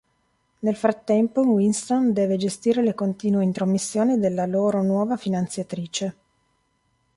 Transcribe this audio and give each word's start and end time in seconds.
Nel 0.61 0.75
frattempo 0.75 1.41
Winston 1.41 2.11
deve 2.11 2.35
gestire 2.35 2.81
le 2.81 2.95
continue 2.95 3.43
intromissioni 3.43 4.17
della 4.17 4.47
loro 4.47 4.81
nuova 4.81 5.15
finanziatrice. 5.15 6.15